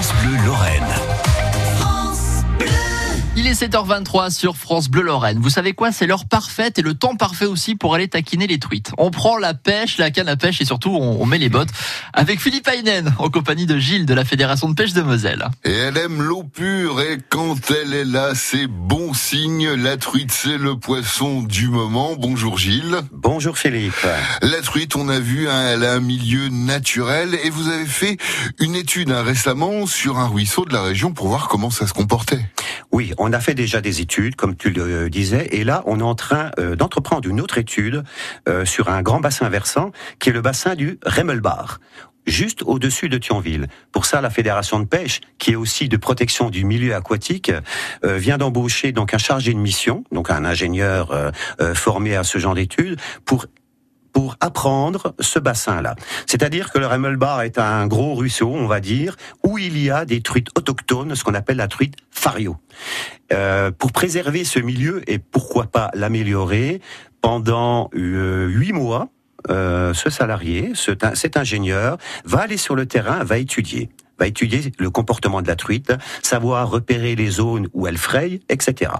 [0.00, 1.07] Bleu Lorraine.
[3.48, 5.38] Est 7h23 sur France Bleu Lorraine.
[5.40, 5.90] Vous savez quoi?
[5.90, 8.92] C'est l'heure parfaite et le temps parfait aussi pour aller taquiner les truites.
[8.98, 11.70] On prend la pêche, la canne à pêche et surtout on, met les bottes
[12.12, 15.48] avec Philippe Aynen en compagnie de Gilles de la Fédération de pêche de Moselle.
[15.64, 19.70] Et elle aime l'eau pure et quand elle est là, c'est bon signe.
[19.70, 22.16] La truite, c'est le poisson du moment.
[22.18, 22.98] Bonjour Gilles.
[23.12, 24.06] Bonjour Philippe.
[24.42, 28.18] La truite, on a vu, hein, elle a un milieu naturel et vous avez fait
[28.60, 31.94] une étude hein, récemment sur un ruisseau de la région pour voir comment ça se
[31.94, 32.44] comportait.
[32.90, 36.02] Oui, on a fait déjà des études, comme tu le disais, et là, on est
[36.02, 38.02] en train euh, d'entreprendre une autre étude
[38.48, 41.78] euh, sur un grand bassin versant, qui est le bassin du Remmelbach
[42.26, 43.68] juste au-dessus de Thionville.
[43.90, 47.50] Pour ça, la Fédération de pêche, qui est aussi de protection du milieu aquatique,
[48.04, 51.32] euh, vient d'embaucher donc un chargé de mission, donc un ingénieur
[51.72, 53.46] formé à ce genre d'études, pour
[54.18, 55.94] pour apprendre ce bassin-là.
[56.26, 59.14] C'est-à-dire que le Remmelbach est un gros ruisseau, on va dire,
[59.44, 62.56] où il y a des truites autochtones, ce qu'on appelle la truite fario.
[63.32, 66.80] Euh, pour préserver ce milieu et pourquoi pas l'améliorer,
[67.20, 69.08] pendant euh, huit mois,
[69.50, 74.90] euh, ce salarié, cet ingénieur, va aller sur le terrain, va étudier va étudier le
[74.90, 75.92] comportement de la truite,
[76.24, 78.90] savoir repérer les zones où elle fraye, etc.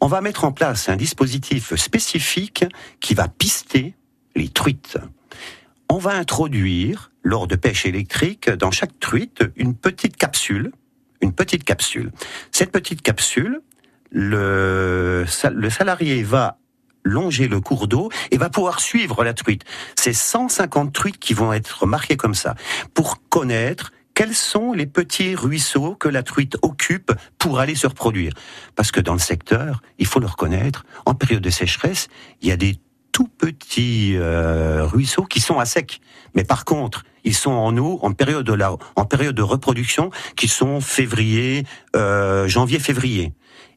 [0.00, 2.64] On va mettre en place un dispositif spécifique
[2.98, 3.94] qui va pister
[4.34, 4.98] les truites.
[5.88, 10.72] On va introduire, lors de pêche électrique, dans chaque truite, une petite capsule.
[11.20, 12.12] Une petite capsule.
[12.50, 13.60] Cette petite capsule,
[14.10, 16.58] le, salarié va
[17.04, 19.64] longer le cours d'eau et va pouvoir suivre la truite.
[19.96, 22.54] C'est 150 truites qui vont être marquées comme ça
[22.94, 28.32] pour connaître quels sont les petits ruisseaux que la truite occupe pour aller se reproduire.
[28.76, 32.08] Parce que dans le secteur, il faut le reconnaître, en période de sécheresse,
[32.40, 32.78] il y a des
[33.12, 36.00] tout petits euh, ruisseaux qui sont à sec.
[36.34, 40.10] Mais par contre, ils sont en eau en période de la, en période de reproduction,
[40.34, 43.32] qui sont février, euh, janvier-février.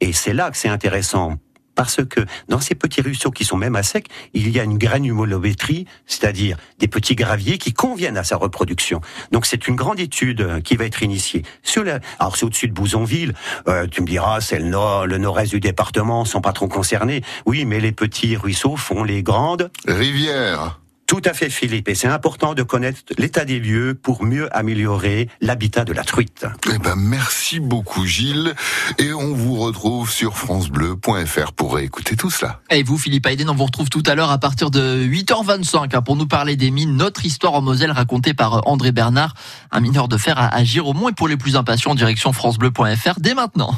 [0.00, 1.36] Et c'est là que c'est intéressant
[1.80, 4.76] parce que dans ces petits ruisseaux qui sont même à sec, il y a une
[4.76, 9.00] granulométrie, c'est-à-dire des petits graviers qui conviennent à sa reproduction.
[9.32, 11.42] Donc c'est une grande étude euh, qui va être initiée.
[11.62, 12.00] Sur la...
[12.18, 13.32] Alors c'est au-dessus de Bouzonville,
[13.66, 17.22] euh, tu me diras, c'est le nord, le nord-est du département, sont pas trop concernés.
[17.46, 20.80] Oui, mais les petits ruisseaux font les grandes rivières.
[21.10, 21.88] Tout à fait, Philippe.
[21.88, 26.46] Et c'est important de connaître l'état des lieux pour mieux améliorer l'habitat de la truite.
[26.72, 28.54] Eh ben, merci beaucoup, Gilles.
[28.96, 32.60] Et on vous retrouve sur FranceBleu.fr pour écouter tout cela.
[32.70, 36.00] Et vous, Philippe Hayden, on vous retrouve tout à l'heure à partir de 8h25 hein,
[36.00, 36.94] pour nous parler des mines.
[36.94, 39.34] Notre histoire en Moselle racontée par André Bernard,
[39.72, 41.08] un mineur de fer à, à Giromont.
[41.08, 43.74] Et pour les plus impatients, direction FranceBleu.fr dès maintenant.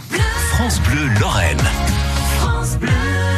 [0.51, 1.63] France Bleu Lorraine.